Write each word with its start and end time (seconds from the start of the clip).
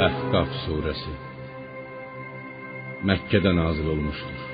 Əhqaf 0.00 0.52
surəsi 0.64 1.12
Məkkədə 3.08 3.50
nazil 3.56 3.88
olmuşdur. 3.94 4.44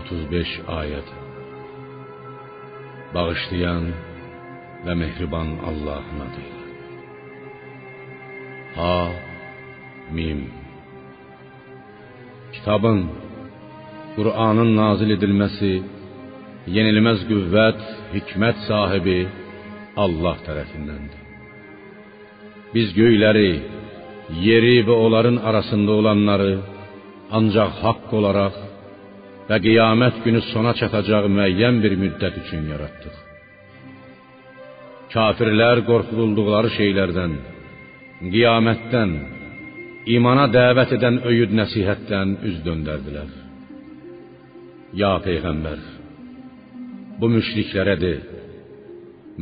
35 0.00 0.50
ayət. 0.74 1.12
Bağışlayan 3.14 3.86
və 4.84 4.96
mehriban 5.02 5.54
Allahın 5.70 6.20
adıyla. 6.26 6.64
Ha 8.76 8.98
Mim 10.16 10.42
Kitabın 12.52 13.00
Qur'anın 14.16 14.74
nazil 14.82 15.16
edilməsi 15.16 15.72
yenilməz 16.76 17.24
qüvvət, 17.30 17.80
hikmət 18.14 18.62
sahibi 18.68 19.18
Allah 20.04 20.36
tərəfindəndir. 20.46 21.20
Biz 22.74 22.88
göyləri, 23.00 23.50
yeri 24.46 24.82
və 24.86 24.94
onların 25.04 25.36
arasında 25.48 25.92
olanları 26.00 26.52
ancaq 27.38 27.70
haqq 27.82 28.12
olaraq 28.20 28.56
və 29.48 29.56
qiyamət 29.64 30.20
günü 30.24 30.42
sona 30.52 30.74
çatacaq 30.80 31.28
müəyyən 31.36 31.80
bir 31.84 31.96
müddət 32.02 32.36
üçün 32.42 32.68
yaratdıq. 32.72 33.16
Kafirlər 35.14 35.80
qorxulduqları 35.88 36.70
şeylərdən, 36.76 37.36
qiyamətdən, 38.34 39.12
imana 40.16 40.44
dəvət 40.52 40.96
edən 40.98 41.22
öyüd 41.30 41.54
nəsihətdən 41.60 42.34
üz 42.48 42.58
döndərdilər. 42.66 43.30
Ya 45.00 45.14
peyğəmbər, 45.24 45.80
bu 47.20 47.32
müşriklərə 47.32 47.96
de: 48.04 48.14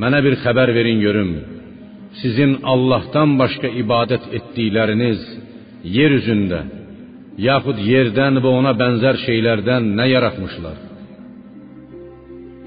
Mənə 0.02 0.22
bir 0.22 0.38
xəbər 0.44 0.70
verin 0.76 1.02
görüm. 1.02 1.30
Sizin 2.22 2.52
Allahdan 2.72 3.36
başqa 3.40 3.68
ibadət 3.82 4.24
etdikləriniz 4.38 5.20
yer 5.96 6.14
üzündə 6.18 6.60
yaxud 7.48 7.78
yerdən 7.92 8.40
və 8.44 8.52
ona 8.60 8.72
bənzər 8.80 9.18
şeylərdən 9.26 9.90
nə 9.98 10.06
yaratmışlar? 10.14 10.78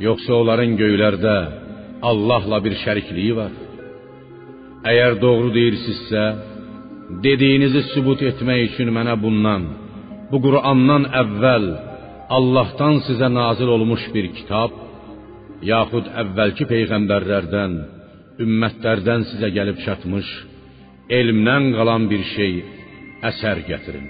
Yoxsa 0.06 0.36
onların 0.42 0.78
göylərdə 0.82 1.36
Allahla 2.10 2.62
bir 2.66 2.78
şərikliyi 2.84 3.34
var? 3.40 3.52
Əgər 4.90 5.18
doğru 5.24 5.50
deyirsinizsə, 5.58 6.24
dediyinizi 7.26 7.82
sübut 7.94 8.22
etmək 8.30 8.62
üçün 8.70 8.94
mənə 8.96 9.18
bundan, 9.24 9.66
bu 10.32 10.38
Qur'andan 10.46 11.10
əvvəl 11.24 11.66
Allahdan 12.38 13.02
sizə 13.08 13.28
nazil 13.34 13.74
olmuş 13.76 14.06
bir 14.14 14.30
kitab 14.38 14.78
yaxud 15.74 16.06
əvvəlki 16.22 16.70
peyğəmbərlərdən, 16.70 17.74
ümmətlərdən 18.44 19.26
sizə 19.32 19.50
gəlib 19.58 19.82
çatmış 19.86 20.28
elmdən 21.18 21.74
qalan 21.78 22.08
bir 22.12 22.24
şey 22.36 22.54
əsər 23.30 23.64
gətirin. 23.70 24.08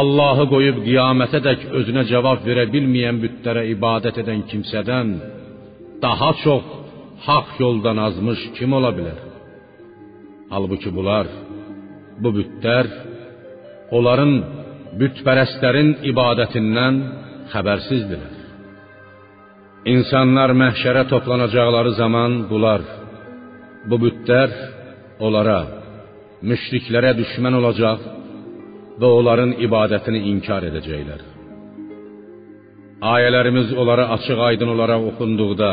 Allahı 0.00 0.44
qoyub 0.52 0.82
qiyamətədək 0.86 1.68
özünə 1.78 2.02
cavab 2.10 2.42
verə 2.48 2.66
bilməyən 2.74 3.20
bütlərə 3.22 3.62
ibadət 3.74 4.20
edən 4.22 4.42
kimsədən 4.50 5.14
daha 6.02 6.30
çox 6.44 6.64
haqq 7.26 7.54
yoldan 7.64 7.98
azmış 8.08 8.40
kim 8.56 8.76
ola 8.78 8.90
bilər? 8.98 9.18
Halbuki 10.52 10.90
bunlar, 10.96 11.26
bu 12.22 12.30
bütlər 12.38 12.90
onların 13.96 14.32
bütpərəstlərin 15.00 15.90
ibadətindən 16.12 17.02
xəbərsizdirlər. 17.52 18.35
İnsanlar 19.86 20.50
məhşərə 20.58 21.04
toplanacaqları 21.12 21.92
zaman 22.00 22.32
bunlar, 22.50 22.82
bu 23.86 23.96
bütlər 24.02 24.50
onlara, 25.22 25.60
müşriklərə 26.50 27.12
düşmən 27.20 27.54
olacaq 27.60 28.02
və 29.00 29.10
onların 29.18 29.52
ibadətini 29.66 30.24
inkar 30.32 30.66
edəcəklər. 30.70 31.22
Ayələrimiz 33.14 33.70
onlara 33.78 34.08
açıq-aydın 34.16 34.74
olaraq 34.74 35.06
oxunduqda 35.12 35.72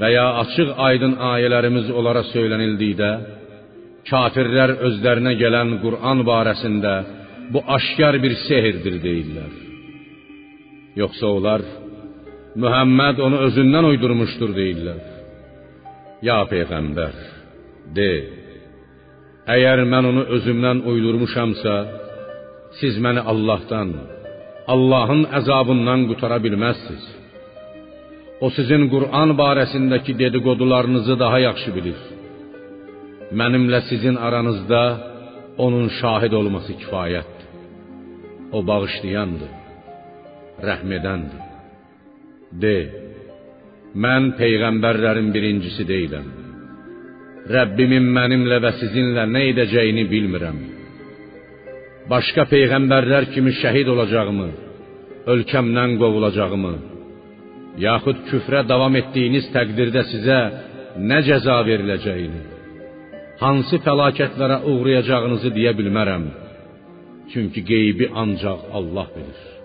və 0.00 0.12
ya 0.18 0.28
açıq-aydın 0.44 1.16
ayələrimiz 1.32 1.88
onlara 1.98 2.26
söylənildikdə, 2.34 3.10
kafirlər 4.12 4.76
özlərinə 4.90 5.36
gələn 5.40 5.76
Qur'an 5.84 6.20
barəsində 6.30 6.94
bu 7.52 7.64
aşkar 7.76 8.20
bir 8.24 8.36
sehirdir 8.44 9.00
deyirlər. 9.08 9.52
Yoxsa 11.00 11.26
onlar 11.38 11.62
Muhammed 12.62 13.20
onu 13.26 13.38
özündən 13.46 13.86
uydurmuşdur 13.92 14.50
deyirlər. 14.56 15.00
Ya 16.28 16.38
peyğəmbər, 16.52 17.14
de: 17.96 18.12
Əgər 19.54 19.84
mən 19.92 20.08
onu 20.10 20.24
özümdən 20.36 20.82
uydurmuşamsa, 20.90 21.74
siz 22.80 22.98
məni 23.04 23.22
Allahdan, 23.32 23.90
Allahın 24.74 25.22
əzabından 25.38 26.00
qutara. 26.10 26.38
O 28.44 28.46
sizin 28.56 28.82
Qur'an 28.94 29.30
barəsindəki 29.42 30.12
dedikodularınızı 30.22 31.14
daha 31.24 31.38
yaxşı 31.48 31.70
bilir. 31.76 32.00
Mənimlə 33.38 33.80
sizin 33.90 34.16
aranızda 34.26 34.82
onun 35.64 35.86
şahid 36.00 36.32
olması 36.40 36.72
kifayətdir. 36.80 37.46
O 38.56 38.58
bağışlayandır, 38.70 39.52
rəhm 40.68 40.90
edəndir. 40.98 41.47
De, 42.52 42.76
mən 43.94 44.32
peyğəmbərlərin 44.38 45.28
birincisi 45.34 45.84
deyiləm. 45.88 46.28
Rəbbimin 47.48 48.08
mənimlə 48.16 48.58
və 48.64 48.72
sizinlə 48.80 49.24
nə 49.28 49.42
edəcəyini 49.52 50.04
bilmirəm. 50.08 50.58
Başqa 52.08 52.46
peyğəmbərlər 52.48 53.28
kimi 53.34 53.52
şəhid 53.60 53.88
olacağımı, 53.92 54.48
ölkəmdən 55.32 55.98
qovulacağımı, 56.00 56.74
yaxud 57.84 58.24
küfrə 58.30 58.64
davam 58.68 58.96
etdiyiniz 59.00 59.50
təqdirdə 59.52 60.06
sizə 60.12 60.38
nə 61.10 61.20
cəza 61.28 61.58
veriləcəyini, 61.68 62.42
hansı 63.42 63.82
fəlakətlərə 63.84 64.62
uğrayacağınızı 64.72 65.52
deyə 65.56 65.76
bilmərəm. 65.76 66.26
Çünki 67.32 67.60
qeybi 67.70 68.08
ancaq 68.22 68.60
Allah 68.72 69.08
bilir. 69.16 69.57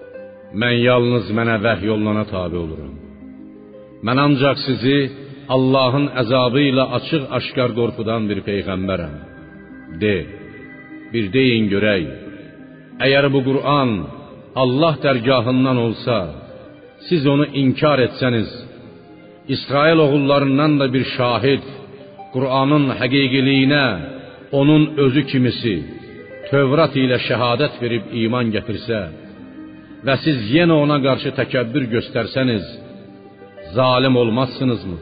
Mən 0.62 0.76
yalnız 0.88 1.32
mənə 1.38 1.58
vəhy 1.66 1.88
yoluna 1.92 2.26
tabe 2.34 2.58
olurum. 2.66 2.94
Mən 4.06 4.18
ancaq 4.26 4.58
sizi 4.68 5.00
Allahın 5.56 6.06
əzabı 6.22 6.62
ilə 6.70 6.86
açıq-aşkar 6.98 7.72
qorxudan 7.80 8.28
bir 8.30 8.40
peyğəmbərəm. 8.50 9.16
De, 10.02 10.18
bir 11.14 11.26
deyin 11.36 11.66
görək. 11.74 12.06
Əgər 13.06 13.26
bu 13.34 13.40
Qur'an 13.50 13.92
Allah 14.64 14.94
dərgahından 15.06 15.78
olsa, 15.86 16.18
siz 17.08 17.24
onu 17.34 17.46
inkar 17.62 18.00
etsəniz, 18.08 18.50
İsrail 19.56 20.00
oğullarından 20.06 20.74
da 20.80 20.86
bir 20.94 21.04
şahid 21.18 21.66
Qur'anın 22.34 22.86
həqiqiliyinə 23.00 23.86
onun 24.60 24.84
özü 25.06 25.24
kimisi 25.32 25.76
Tövrat 26.50 26.94
ilə 27.04 27.18
şəhadət 27.28 27.74
verib 27.82 28.14
iman 28.24 28.48
gətirsə 28.56 29.00
və 30.08 30.16
siz 30.24 30.50
yenə 30.56 30.76
ona 30.84 30.98
qarşı 31.06 31.32
təkəbbür 31.40 31.88
göstərsəniz, 31.96 32.66
zalim 33.76 34.16
olmazsınızmı? 34.24 35.00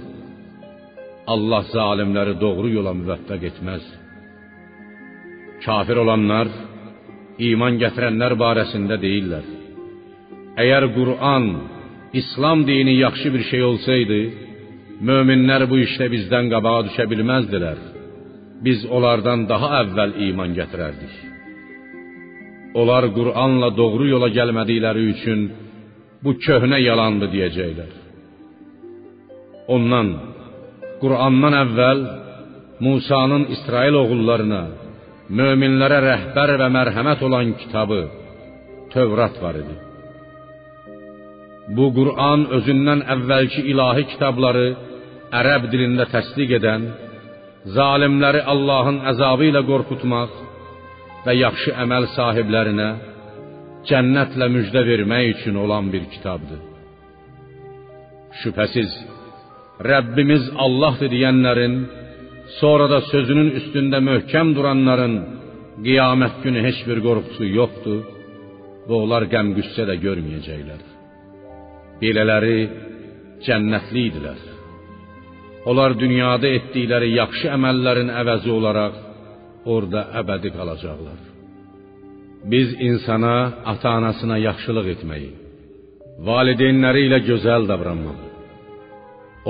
Allah 1.34 1.63
zalimləri 1.75 2.35
doğru 2.44 2.69
yola 2.78 2.94
müvəffəq 3.00 3.41
etməz. 3.51 3.84
Kafir 5.66 6.01
olanlar 6.03 6.50
iman 7.50 7.78
gətirənlər 7.84 8.35
barəsində 8.44 8.97
deyirlər: 9.06 9.45
Əgər 10.63 10.88
Qur'an, 10.97 11.45
İslam 12.22 12.66
dini 12.67 12.95
yaxşı 13.06 13.34
bir 13.35 13.44
şey 13.51 13.63
olsaydı, 13.69 14.19
möminlər 15.09 15.66
bu 15.72 15.78
işdə 15.85 16.09
bizdən 16.14 16.49
qabağa 16.53 16.81
düşə 16.90 17.05
bilməzdilər. 17.11 17.79
Biz 18.66 18.79
onlardan 18.96 19.47
daha 19.52 19.67
əvvəl 19.81 20.11
iman 20.29 20.52
gətirərdik. 20.59 21.30
Onlar 22.79 23.03
Qur'anla 23.18 23.70
doğru 23.82 24.06
yola 24.14 24.29
gəlmədikləri 24.38 25.03
üçün 25.14 25.40
bu 26.23 26.32
köhnə 26.46 26.79
yalandır 26.90 27.29
deyəcəklər. 27.35 27.91
Ondan 29.76 30.08
Qur'andan 31.02 31.56
əvvəl 31.64 32.00
Musanın 32.85 33.44
İsrail 33.56 33.96
oğullarına, 34.02 34.62
möminlərə 35.38 36.00
rəhbər 36.08 36.56
və 36.62 36.68
mərhəmət 36.78 37.20
olan 37.28 37.52
kitabı 37.62 38.00
Tövrat 38.94 39.35
var 39.44 39.59
idi. 39.64 39.76
Bu 41.76 41.85
Qur'an 41.97 42.47
özündən 42.58 43.03
əvvəlki 43.16 43.62
ilahi 43.72 44.08
kitabları 44.14 44.66
ərəb 45.40 45.67
dilində 45.74 46.08
təsdiq 46.14 46.56
edən, 46.59 46.88
zalimləri 47.78 48.41
Allahın 48.53 48.97
əzabı 49.12 49.52
ilə 49.52 49.62
qorxutmaq 49.70 50.32
və 51.26 51.34
yaxşı 51.38 51.73
əməl 51.84 52.08
sahiblərinə 52.16 52.90
cənnətlə 53.90 54.47
müjdə 54.56 54.84
vermək 54.90 55.32
üçün 55.35 55.58
olan 55.64 55.90
bir 55.94 56.06
kitabdır. 56.14 56.62
Şübhəsiz 58.41 58.91
Rəbbimiz 59.91 60.44
Allahdır 60.66 61.09
deyənlərin 61.14 61.76
sonra 62.59 62.88
da 62.94 63.00
sözünün 63.12 63.50
üstündə 63.59 64.00
möhkəm 64.09 64.53
duranların 64.58 65.16
qiyamət 65.85 66.35
günü 66.44 66.62
heç 66.68 66.79
bir 66.88 67.02
qorxusu 67.08 67.46
yoxdur 67.59 68.00
və 68.88 68.96
onlar 69.03 69.26
qəm-qüssə 69.34 69.88
də 69.90 69.96
görməyəcəklər. 70.06 70.82
Belələri 72.02 72.59
cənnətli. 73.46 74.06
Onlar 75.70 75.94
dünyada 76.03 76.50
etdikləri 76.58 77.12
yaxşı 77.22 77.52
əməllərin 77.58 78.09
əvəzi 78.22 78.50
olaraq 78.58 79.10
orada 79.66 80.02
əbədi 80.22 80.49
qalacaqlar. 80.58 81.19
Biz 82.52 82.67
insana, 82.87 83.35
ata-anasına 83.72 84.37
yaxşılıq 84.47 84.87
etməyi, 84.96 85.31
valideynləri 86.28 87.05
ilə 87.08 87.19
gözəl 87.29 87.67
davranmağı, 87.72 88.29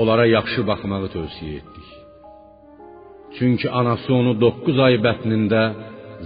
onlara 0.00 0.26
yaxşı 0.36 0.66
baxmağı 0.70 1.08
tövsiyə 1.16 1.60
etdik. 1.60 1.88
Çünki 3.38 3.70
anası 3.70 4.10
onu 4.14 4.32
9 4.40 4.80
ay 4.86 4.98
bətnində 5.06 5.62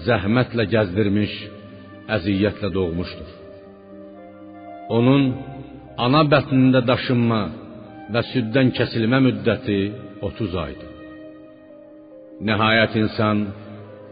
zəhmətlə 0.07 0.65
gəzdirmiş, 0.75 1.35
əziyyətlə 2.17 2.73
doğmuşdur. 2.77 3.31
Onun 4.97 5.23
ana 6.07 6.23
bətnində 6.33 6.83
daşınma 6.91 7.43
və 8.15 8.23
süddən 8.33 8.75
kəsilmə 8.79 9.23
müddəti 9.27 9.81
30 10.29 10.59
aydır. 10.65 10.93
Nəhayət 12.49 12.99
insan 13.03 13.47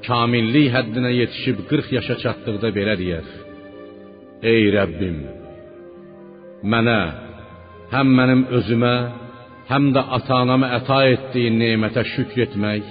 kamillik 0.07 0.73
həddinə 0.75 1.11
yetişib 1.21 1.59
40 1.71 1.93
yaşa 1.99 2.17
çatdıqda 2.23 2.69
belə 2.79 2.95
deyər: 3.01 3.27
Ey 4.53 4.65
Rəbbim, 4.77 5.19
mənə 6.73 7.01
həm 7.95 8.09
mənim 8.19 8.43
özümə, 8.59 8.97
həm 9.71 9.91
də 9.97 10.03
ata-anama 10.19 10.69
əta 10.79 11.01
etdiyin 11.15 11.57
nemətə 11.63 12.05
şükr 12.15 12.45
etmək 12.47 12.85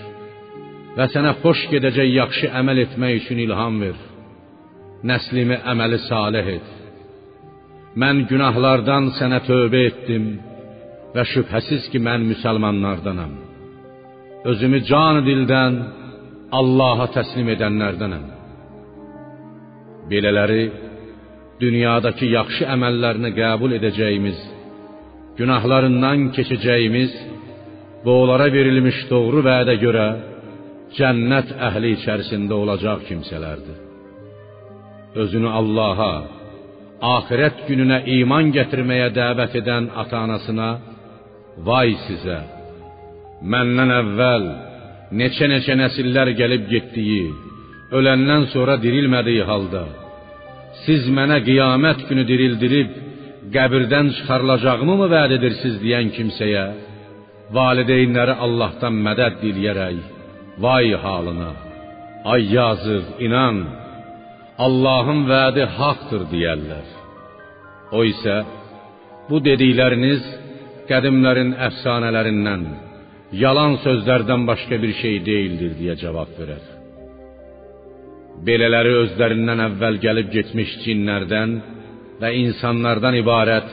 və 0.97 1.09
sənə 1.13 1.33
xoş 1.41 1.67
gedəcək 1.73 2.09
yaxşı 2.19 2.51
əməl 2.59 2.83
etmək 2.85 3.19
üçün 3.21 3.41
ilham 3.45 3.79
ver. 3.83 3.97
Nəslimi 5.09 5.57
əməli 5.71 5.99
salih 6.07 6.49
et. 6.57 6.67
Mən 8.01 8.23
günahlardan 8.29 9.09
sənə 9.17 9.41
tövbə 9.47 9.81
etdim 9.89 10.27
və 11.13 11.25
şübhəsiz 11.33 11.89
ki, 11.91 11.99
mən 12.07 12.23
müsəlmanlardanam. 12.31 13.33
Özümü 14.49 14.79
can 14.89 15.19
dildən 15.27 15.75
Allaha 16.59 17.07
təslim 17.15 17.47
edənlərdənəm. 17.55 18.25
Belələri 20.09 20.63
dünyadakı 21.61 22.27
yaxşı 22.37 22.67
əməllərini 22.75 23.31
qəbul 23.39 23.77
edəcəyimiz, 23.79 24.39
günahlarından 25.39 26.27
keçəcəyimiz 26.35 27.15
və 28.03 28.17
onlara 28.21 28.49
verilmiş 28.53 28.99
doğru 29.09 29.41
vədə 29.47 29.75
görə 29.81 30.07
cənnət 30.97 31.55
əhli 31.69 31.95
içərisində 31.97 32.53
olacaq 32.63 33.05
kimsələrdir. 33.07 33.79
Özünü 35.23 35.49
Allaha, 35.59 36.13
axirət 37.17 37.63
gününə 37.69 38.03
iman 38.19 38.51
gətirməyə 38.55 39.09
dəvət 39.17 39.57
edən 39.61 39.89
ata-anasına 40.03 40.69
vay 41.67 41.95
sizə. 42.05 42.39
Məndən 43.53 43.91
əvvəl 44.01 44.45
neçə-neçə 45.19 45.75
nəsillər 45.81 46.33
gəlib 46.39 46.69
getdiyi, 46.73 47.25
öləndən 47.97 48.49
sonra 48.53 48.79
dirilmədiyi 48.85 49.43
halda 49.49 49.83
siz 50.85 51.05
mənə 51.17 51.39
qiyamət 51.47 52.07
günü 52.09 52.23
dirildirib 52.31 52.95
qəbirdən 53.53 54.09
çıxarılacağımı 54.17 54.95
mı 55.01 55.07
vəd 55.13 55.35
edirsiniz 55.37 55.77
deyən 55.83 56.09
kimsəyə 56.15 56.65
valideynləri 57.57 58.35
Allahdan 58.45 58.97
mədəd 59.07 59.39
diləyərək 59.43 59.99
vay 60.63 60.93
halına 61.05 61.51
ay 62.33 62.43
yazıq 62.57 63.05
inan 63.27 63.57
Allahın 64.65 65.21
vədi 65.33 65.63
haqqdır 65.77 66.23
deyərlər. 66.33 66.87
O 67.97 68.03
isə 68.05 68.35
bu 69.29 69.39
dedikləriniz 69.47 70.21
qədimlərin 70.89 71.55
əfsanələrindən, 71.67 72.63
yalan 73.41 73.77
sözlərdən 73.85 74.45
başqa 74.49 74.77
bir 74.83 74.93
şey 75.01 75.15
deyildir 75.29 75.71
deyə 75.79 75.95
cavab 76.03 76.31
verər. 76.39 76.63
Belələri 78.47 78.93
özlərindən 79.03 79.61
əvvəl 79.69 79.99
gəlib 80.05 80.29
getmiş 80.35 80.71
cinlərdən 80.83 81.55
və 82.21 82.29
insanlardan 82.43 83.15
ibarət 83.21 83.69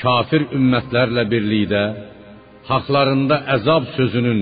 kafir 0.00 0.48
ümmətlərlə 0.58 1.24
birlikdə 1.32 1.84
haqlarında 2.70 3.36
əzab 3.56 3.88
sözünün 3.96 4.40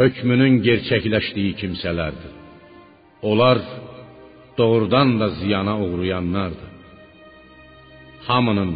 hökmünün 0.00 0.60
gerçəkləşdiyi 0.66 1.52
kimsələrdir. 1.60 2.32
Onlar 3.22 3.58
doğrudan 4.58 5.20
da 5.20 5.28
ziyana 5.38 5.74
uğrayanlardır. 5.86 6.70
Hamının 8.28 8.72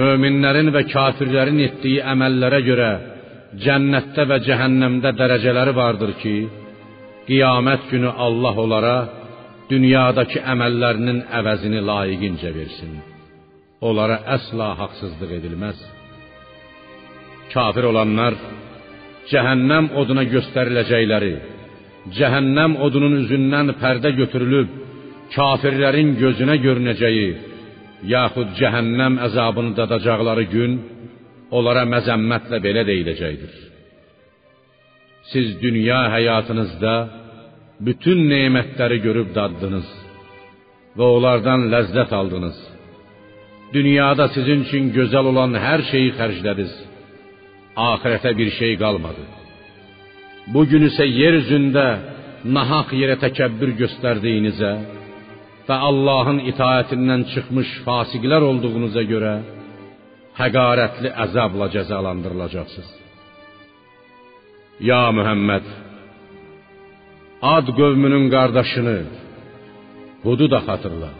möminlərin 0.00 0.70
və 0.74 0.82
kafirlərin 0.94 1.60
etdiyi 1.68 2.00
əməllərə 2.12 2.60
görə 2.70 2.90
cənnətdə 3.58 4.26
və 4.30 4.38
cəhənnəmdə 4.46 5.12
dərəcələri 5.18 5.74
vardır 5.74 6.12
ki, 6.22 6.34
qiyamət 7.26 7.88
günü 7.90 8.10
Allah 8.26 8.60
onlara 8.64 8.96
dünyadakı 9.70 10.42
əməllərinin 10.52 11.24
əvəzini 11.40 11.80
layiqincə 11.90 12.52
versin. 12.54 12.98
Onlara 13.80 14.20
əsla 14.36 14.74
haqsızlıq 14.80 15.36
edilməz. 15.38 15.78
Kafir 17.54 17.88
olanlar 17.90 18.36
cəhənnəm 19.30 19.92
oduna 20.00 20.24
göstəriləcəkləri, 20.34 21.34
cəhənnəm 22.16 22.76
odunun 22.86 23.18
üzündən 23.22 23.74
pərdə 23.82 24.14
götürülüb 24.20 24.78
kafirlərin 25.34 26.14
gözünə 26.22 26.56
görünəcəyi, 26.64 27.28
yaxud 28.14 28.54
cəhənnəm 28.60 29.18
əzabını 29.26 29.74
dadacaqları 29.78 30.44
gün 30.54 30.72
onlara 31.56 31.84
məzəmmətlə 31.94 32.58
belə 32.66 32.84
deyiləcəkdir. 32.90 33.54
Siz 35.32 35.46
dünya 35.62 36.00
həyatınızda 36.14 36.94
bütün 37.86 38.18
nemətləri 38.32 38.98
görüb 39.06 39.34
daddınız 39.38 39.88
və 40.98 41.08
onlardan 41.16 41.68
ləzzət 41.72 42.12
aldınız. 42.20 42.56
Dünyada 43.76 44.28
sizin 44.34 44.64
üçün 44.66 44.88
gözəl 44.96 45.30
olan 45.32 45.54
hər 45.66 45.84
şeyi 45.90 46.14
xərclədiniz. 46.18 46.72
Axirətə 47.90 48.32
bir 48.40 48.50
şey 48.58 48.72
qalmadı. 48.82 49.22
Bu 50.54 50.64
gün 50.70 50.88
isə 50.90 51.06
yer 51.06 51.36
üzündə 51.42 51.86
nahaq 52.56 52.90
yerə 53.00 53.16
təkəbbür 53.24 53.76
göstərdiyinizə 53.82 54.72
və 55.68 55.76
Allahın 55.88 56.40
itaətindən 56.50 57.22
çıxmış 57.32 57.70
fasiqlər 57.86 58.42
olduğunuza 58.50 59.02
görə 59.12 59.34
həqarətli 60.40 61.10
əzabla 61.24 61.66
cəzalandırılacaqsınız. 61.74 62.90
Ya 64.90 65.04
Muhammed 65.18 65.66
Ad 67.56 67.66
qövmünün 67.78 68.24
qardaşını 68.34 68.98
Hudu 70.24 70.46
da 70.50 70.60
xatırla. 70.66 71.10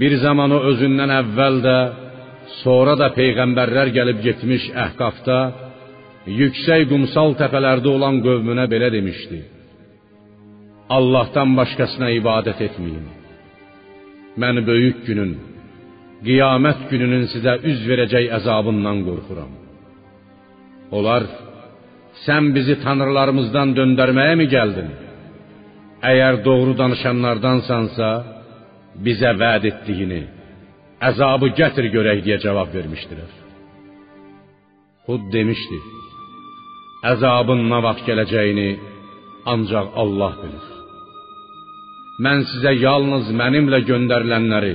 Bir 0.00 0.12
zaman 0.24 0.50
o 0.56 0.58
özündən 0.70 1.10
əvvəl 1.20 1.56
də, 1.66 1.78
sonra 2.62 2.94
da 3.00 3.08
peyğəmbərlər 3.18 3.88
gəlib 3.96 4.18
getmiş 4.26 4.64
Əhqafda 4.84 5.38
yüksək 6.40 6.84
qumsal 6.90 7.34
təpələrdə 7.40 7.88
olan 7.96 8.20
qövmünə 8.26 8.66
belə 8.72 8.88
demişdi: 8.96 9.38
Allahdan 10.96 11.56
başqasına 11.60 12.08
ibadət 12.20 12.60
etməyin. 12.68 13.06
Mən 14.42 14.56
böyük 14.68 14.98
günün, 15.08 15.32
qiyamət 16.26 16.88
gününün 16.90 17.24
sizə 17.34 17.56
üz 17.70 17.80
verəcək 17.90 18.28
əzabından 18.38 18.98
qorxuram. 19.08 19.52
Onlar 20.96 21.24
Sən 22.26 22.52
bizi 22.56 22.76
tanrılarımızdan 22.84 23.72
döndərməyə 23.78 24.34
mi 24.40 24.46
gəldin? 24.54 24.90
Əgər 26.10 26.40
doğru 26.46 26.74
danışanlardansansa, 26.80 28.08
bizə 29.06 29.32
vəd 29.42 29.68
etdiyini, 29.70 30.20
əzabı 31.08 31.52
gətir 31.60 31.88
görək 31.96 32.20
deyə 32.26 32.38
cavab 32.44 32.70
vermişdilər. 32.76 33.30
Hud 35.08 35.24
demişdi: 35.34 35.78
Əzabın 37.12 37.64
nə 37.70 37.78
vaxt 37.86 38.04
gələcəyini 38.08 38.68
ancaq 39.52 39.96
Allah 40.02 40.36
bilir. 40.42 40.66
Mən 42.24 42.44
sizə 42.50 42.74
yalnız 42.86 43.32
mənimlə 43.40 43.80
göndərilənləri, 43.88 44.74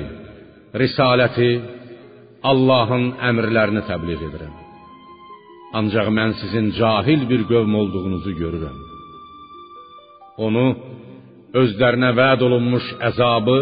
risaləti, 0.82 1.52
Allahın 2.52 3.06
əmrlərini 3.30 3.84
təbliğ 3.90 4.20
edirəm. 4.28 4.54
Ancaq 5.80 6.08
mən 6.18 6.36
sizin 6.42 6.70
cahil 6.80 7.26
bir 7.32 7.42
qövm 7.52 7.74
olduğunuzu 7.82 8.32
görürəm. 8.42 8.78
Onu 10.46 10.66
özlərinə 11.62 12.12
vəd 12.20 12.46
olunmuş 12.48 12.88
əzabı 13.10 13.58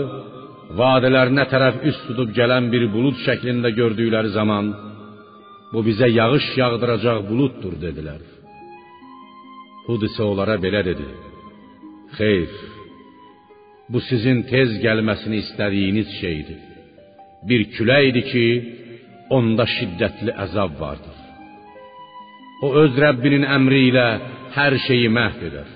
vadələrinə 0.79 1.45
tərəf 1.51 1.81
üst 1.89 2.05
tutub 2.09 2.33
gələn 2.37 2.69
bir 2.73 2.87
bulud 2.93 3.17
şəklində 3.25 3.71
gördükləri 3.79 4.31
zaman 4.39 4.71
bu 5.73 5.83
bizə 5.87 6.09
yağış 6.19 6.47
yağdıracaq 6.61 7.25
buluddur 7.29 7.73
dedilər. 7.85 8.21
Hud 9.87 10.05
isə 10.09 10.23
onlara 10.25 10.55
belə 10.65 10.81
dedi: 10.89 11.07
Xeyr, 12.17 12.53
bu 13.91 13.99
sizin 14.09 14.43
tez 14.51 14.79
gəlməsini 14.85 15.43
istədiyiniz 15.43 16.09
şeydir. 16.21 16.74
Bir 17.49 17.61
küləkdir 17.75 18.25
ki, 18.31 18.47
onda 19.37 19.65
şiddətli 19.75 20.33
əzab 20.45 20.77
vardır. 20.79 21.17
O 22.65 22.71
öz 22.81 22.93
Rəbbinin 23.03 23.45
əmri 23.57 23.81
ilə 23.89 24.07
hər 24.55 24.77
şeyi 24.87 25.09
məhv 25.17 25.43
edər. 25.49 25.69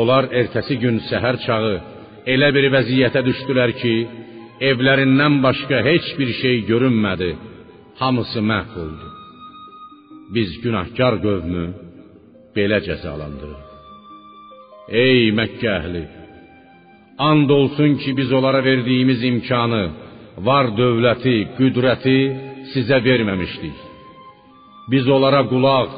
Onlar 0.00 0.28
ertəsi 0.40 0.76
gün 0.82 1.00
səhər 1.08 1.38
çağı 1.46 1.74
elə 2.34 2.50
bir 2.56 2.66
vəziyyətə 2.74 3.22
düşdülər 3.28 3.72
ki, 3.80 3.94
evlərindən 4.70 5.40
başqa 5.46 5.82
heç 5.88 6.06
bir 6.18 6.30
şey 6.42 6.56
görünmədi. 6.70 7.30
Hamısı 8.00 8.40
məhv 8.52 8.74
oldu. 8.84 9.08
Biz 10.34 10.50
günahkar 10.64 11.14
qövmü 11.26 11.64
belə 12.56 12.78
cəzalandırırıq. 12.86 13.70
Ey 15.04 15.30
Məkkə 15.38 15.70
əhli, 15.78 16.04
and 17.28 17.50
olsun 17.50 17.94
ki, 18.02 18.10
biz 18.18 18.32
onlara 18.32 18.60
verdiyimiz 18.64 19.24
imkanı, 19.30 19.84
var 20.36 20.70
dövləti, 20.78 21.36
qüdrəti 21.58 22.18
sizə 22.72 22.98
verməmişdik. 23.04 23.76
Biz 24.90 25.08
onlara 25.16 25.44
qulaq, 25.48 25.92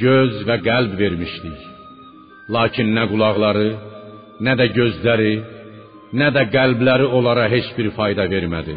göz 0.00 0.42
və 0.48 0.56
qəlb 0.66 0.96
vermişdik. 1.00 1.60
Lakin 2.54 2.92
nə 2.96 3.06
qulaqları, 3.10 3.68
nə 4.44 4.54
də 4.60 4.66
gözləri, 4.76 5.34
nə 6.20 6.30
də 6.36 6.46
qəlbləri 6.54 7.06
onlara 7.18 7.48
heç 7.52 7.70
bir 7.78 7.90
fayda 7.98 8.26
vermədi. 8.30 8.76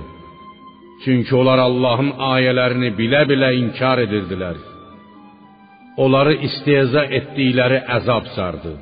Çünki 1.03 1.35
onlar 1.35 1.59
Allahın 1.59 2.13
ayələrini 2.33 2.93
bilə-bilə 2.99 3.49
inkar 3.61 3.99
edirdilər. 4.05 4.57
Onları 6.03 6.33
istehza 6.47 7.03
etdikləri 7.19 7.79
əzab 7.97 8.29
sardı. 8.35 8.73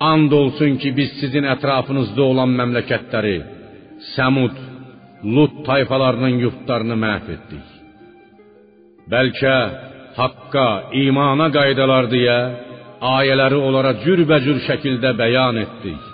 And 0.00 0.32
olsun 0.32 0.76
ki, 0.78 0.92
biz 0.98 1.14
sizin 1.20 1.48
ətrafınızda 1.54 2.22
olan 2.22 2.52
məmləkətləri, 2.60 3.38
Səmud, 4.14 4.56
Lut 5.34 5.54
tayfalarının 5.66 6.34
yurtlarını 6.44 6.96
məhv 7.04 7.30
etdik. 7.36 7.68
Bəlkə 9.12 9.54
haqqa, 10.18 10.68
imana 11.06 11.48
qaydalar 11.56 12.06
deyə 12.12 12.36
ayələri 13.16 13.58
onlara 13.66 13.92
cürbəcür 14.04 14.60
şəkildə 14.68 15.10
bəyan 15.22 15.58
etdik. 15.64 16.04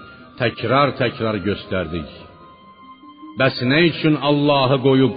Təkrar-təkrar 0.40 1.36
göstərdik. 1.48 2.08
Bəs 3.38 3.60
nə 3.70 3.82
üçün 3.90 4.16
Allahı 4.30 4.78
qoyub 4.86 5.14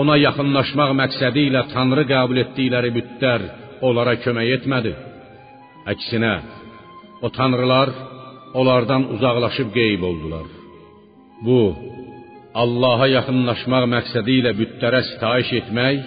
ona 0.00 0.18
yaxınlaşmaq 0.26 0.92
məqsədi 1.00 1.48
ilə 1.48 1.64
Tanrı 1.72 2.04
qəbul 2.12 2.42
etdikləri 2.44 2.92
bütlər 2.98 3.48
onlara 3.88 4.18
kömək 4.24 4.54
etmədi? 4.58 4.94
Əksinə, 5.92 6.34
o 7.24 7.28
tanrılar 7.38 7.88
onlardan 8.58 9.08
uzaqlaşıb 9.14 9.72
qeyb 9.78 10.02
oldular. 10.10 10.57
Bu 11.46 11.60
Allaha 12.62 13.06
yaxınlaşmaq 13.16 13.84
məqsədi 13.94 14.38
ilə 14.40 14.52
bütlərə 14.60 15.00
sitayiş 15.10 15.50
etmək 15.60 15.98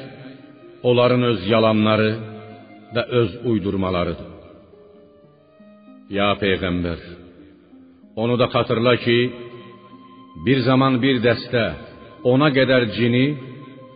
onların 0.89 1.23
öz 1.31 1.45
yalanları 1.53 2.11
və 2.95 3.03
öz 3.19 3.31
uydurmalarıdır. 3.51 4.31
Ya 6.17 6.29
peyğəmbər, 6.41 6.99
onu 8.21 8.35
da 8.41 8.47
xatırla 8.53 8.95
ki, 9.05 9.19
bir 10.45 10.59
zaman 10.67 10.99
bir 11.03 11.21
dəstə 11.27 11.65
ona 12.31 12.49
qədər 12.57 12.89
cini 12.97 13.25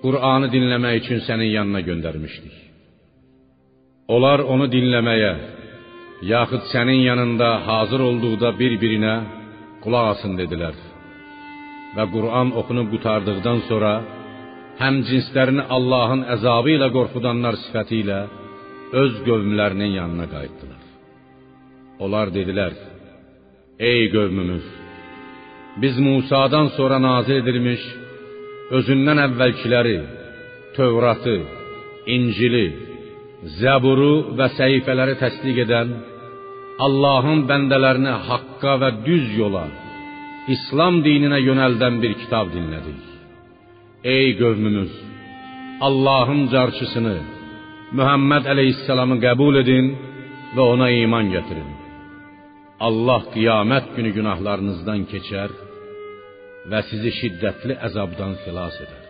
Qur'anı 0.04 0.48
dinləmək 0.54 0.96
üçün 1.02 1.20
sənin 1.28 1.52
yanına 1.58 1.82
göndərmişdik. 1.90 2.56
Onlar 4.16 4.40
onu 4.54 4.68
dinləməyə, 4.76 5.34
yaxud 6.34 6.70
sənin 6.74 7.02
yanında 7.10 7.50
hazır 7.68 8.02
olduqda 8.10 8.54
bir-birinə 8.60 9.16
qulaq 9.84 10.14
asın 10.14 10.38
dedilər. 10.40 10.76
Və 11.96 12.06
Qur'an 12.16 12.50
oxunub 12.60 12.88
qutardıqdan 12.94 13.60
sonra 13.70 13.92
həm 14.82 14.96
cinslərini 15.10 15.64
Allahın 15.76 16.26
əzabı 16.36 16.74
ilə 16.78 16.90
qorxudanlar 16.96 17.56
sifəti 17.64 18.02
ilə 18.04 18.20
öz 19.02 19.14
qövmlərinin 19.28 19.92
yanına 20.00 20.26
qayıtdılar. 20.34 20.82
Onlar 22.04 22.28
dedilər: 22.38 22.74
Ey 23.92 24.02
qövmümüz, 24.16 24.66
biz 25.82 25.96
Musadan 26.08 26.68
sonra 26.78 26.98
nazil 27.10 27.40
edilmiş 27.42 27.84
özündən 28.78 29.20
əvvəlkiləri, 29.28 29.98
Tövratı, 30.76 31.38
İncili, 32.16 32.68
Zəburu 33.60 34.36
və 34.38 34.48
səhifələri 34.58 35.16
təsdiq 35.22 35.62
edən 35.66 35.92
Allahın 36.86 37.46
bəndələrini 37.50 38.14
haqqa 38.30 38.74
və 38.82 38.90
düz 39.08 39.28
yola, 39.40 39.66
İslam 40.54 41.00
dininə 41.06 41.40
yönəldən 41.42 41.96
bir 42.04 42.12
kitab 42.22 42.52
dinlədik. 42.54 43.02
Ey 44.16 44.28
qövmümüz, 44.42 44.92
Allahın 45.88 46.42
carçısını, 46.54 47.16
Muhammed 47.98 48.46
əleyhissalamı 48.54 49.18
qəbul 49.26 49.58
edin 49.64 49.88
və 50.56 50.64
ona 50.74 50.90
iman 51.04 51.32
gətirin. 51.34 51.72
Allah 52.88 53.24
qiyamət 53.34 53.88
günü 53.96 54.12
günahlarınızdan 54.18 55.02
keçər 55.12 55.56
və 56.70 56.82
sizi 56.92 57.12
şiddətli 57.20 57.80
əzabdan 57.88 58.38
xilas 58.44 58.78
edər. 58.86 59.04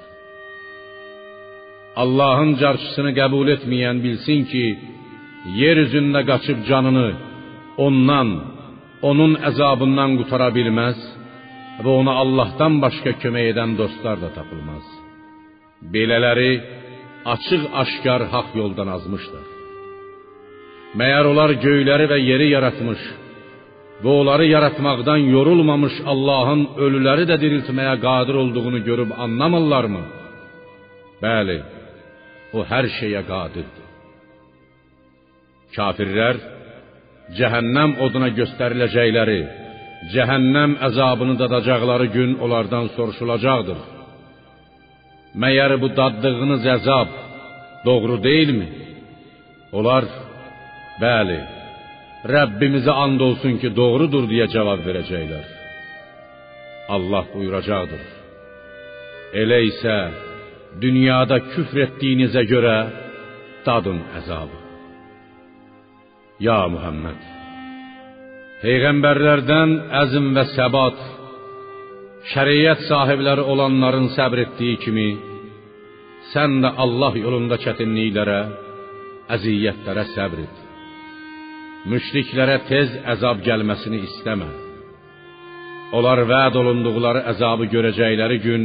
Allahın 2.04 2.56
carçısını 2.62 3.12
qəbul 3.20 3.51
etməyən 3.58 4.00
bilsin 4.06 4.48
ki, 4.51 4.65
yer 5.60 5.84
üzündə 5.84 6.24
qaçıb 6.32 6.63
canını 6.70 7.10
ondan, 7.86 8.30
onun 9.10 9.36
əzabından 9.50 10.15
qutara 10.20 10.50
bilməz 10.58 10.98
və 11.84 11.91
ona 12.01 12.13
Allahdan 12.24 12.79
başqa 12.84 13.15
kömək 13.22 13.51
edən 13.53 13.75
dostlar 13.79 14.17
da 14.24 14.29
tapılmaz. 14.38 14.86
Belələri 15.94 16.53
açıq-aşkar 17.34 18.22
haqq 18.34 18.55
yoldan 18.62 18.89
azmışlar. 18.96 19.46
Məyər 21.00 21.27
onlar 21.32 21.51
göyləri 21.65 22.05
və 22.12 22.20
yeri 22.29 22.48
yaratmış 22.53 23.01
və 24.03 24.12
onları 24.20 24.46
yaratmaqdan 24.55 25.27
yorulmamış 25.36 25.96
Allahın 26.12 26.62
ölüləri 26.86 27.25
də 27.32 27.36
diriltməyə 27.44 27.96
qadir 28.05 28.36
olduğunu 28.44 28.84
görüb 28.89 29.12
anlamırlarmı? 29.25 30.03
Bəli, 31.24 31.58
o 32.58 32.63
hər 32.72 32.88
şeyə 33.00 33.22
qadirdir. 33.32 33.86
Kafirlər 35.75 36.39
cəhənnəm 37.38 37.98
oduna 38.05 38.29
göstəriləcəkləri, 38.39 39.39
cəhənnəm 40.14 40.72
əzabını 40.88 41.36
dadacaqları 41.42 42.08
gün 42.16 42.32
onlardan 42.44 42.86
soruşulacaqdır. 42.96 43.80
Məyər 45.42 45.72
bu 45.82 45.88
daddığınız 46.00 46.64
əzab 46.78 47.10
doğru 47.88 48.16
deyilmi? 48.28 48.68
Onlar 49.78 50.06
bəli, 51.04 51.40
Rəbbimizə 52.36 52.94
and 53.04 53.22
olsun 53.28 53.60
ki, 53.62 53.70
doğrudur 53.80 54.26
deyə 54.32 54.48
cavab 54.54 54.82
verəcəklər. 54.88 55.46
Allah 56.96 57.26
buyuracaqdır. 57.34 58.04
Elə 59.42 59.60
isə 59.72 59.98
dünyada 60.84 61.38
küfr 61.52 61.82
etdiyinizə 61.86 62.44
görə 62.54 62.78
dadın 63.66 64.00
əzabı. 64.20 64.60
Ya 66.48 66.60
Muhammed, 66.74 67.22
peyğəmbərlərdən 68.64 69.72
əzm 70.02 70.28
və 70.36 70.44
səbat, 70.54 71.00
şəriət 72.34 72.86
sahibləri 72.90 73.44
olanların 73.54 74.12
səbr 74.16 74.44
etdiyi 74.46 74.78
kimi, 74.84 75.10
sən 76.34 76.62
də 76.64 76.72
Allah 76.84 77.18
yolunda 77.20 77.60
çətinliklərə, 77.66 78.40
əziyyətlərə 79.36 80.06
səbr 80.14 80.46
et. 80.46 80.62
Müşriklərə 81.92 82.62
tez 82.70 82.96
əzab 83.14 83.44
gəlməsini 83.46 84.00
istəmə. 84.08 84.48
Onlar 85.96 86.24
vəd 86.32 86.56
olunduqları 86.62 87.22
əzabı 87.32 87.68
görəcəkləri 87.74 88.38
gün 88.48 88.64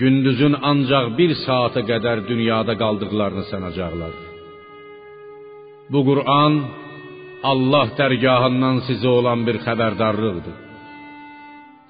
gündüzün 0.00 0.56
ancaq 0.70 1.12
bir 1.18 1.34
saata 1.44 1.84
qədər 1.90 2.24
dünyada 2.30 2.74
qaldıqlarını 2.82 3.44
sanacaqlar. 3.50 4.14
Bu 5.92 6.00
Qur'an 6.08 6.54
Allah 7.50 7.88
dərgahından 7.98 8.78
sizə 8.88 9.10
olan 9.18 9.44
bir 9.46 9.58
xəbərdarlıqdır. 9.66 10.56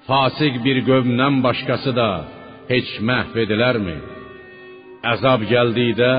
Fasik 0.07 0.59
bir 0.65 0.81
qövmdən 0.89 1.39
başqası 1.45 1.91
da 1.99 2.09
heç 2.71 2.89
məhv 3.09 3.37
edilərmi? 3.45 3.97
Əzab 5.13 5.47
gəldikdə 5.53 6.13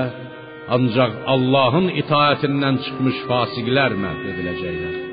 ancaq 0.75 1.19
Allahın 1.33 1.91
itaətindən 2.01 2.81
çıxmış 2.85 3.25
fasiqlər 3.29 3.99
məhv 4.05 4.31
ediləcəklər. 4.31 5.06